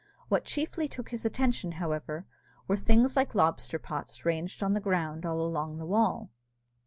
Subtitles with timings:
[0.29, 2.25] What chiefly took his attention, however,
[2.67, 6.31] were things like lobster pots ranged on the ground along the wall.